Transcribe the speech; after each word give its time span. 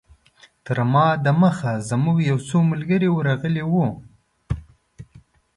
تر 0.65 0.77
ما 0.93 1.07
دمخه 1.25 1.73
زموږ 1.89 2.17
یو 2.29 2.37
څو 2.47 2.57
ملګري 2.71 3.09
ورغلي 3.11 3.63
وو. 3.71 3.87